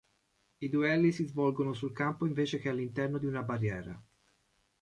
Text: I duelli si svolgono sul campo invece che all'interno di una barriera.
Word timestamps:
I 0.57 0.67
duelli 0.67 1.11
si 1.11 1.27
svolgono 1.27 1.75
sul 1.75 1.93
campo 1.93 2.25
invece 2.25 2.57
che 2.57 2.69
all'interno 2.69 3.19
di 3.19 3.27
una 3.27 3.43
barriera. 3.43 4.03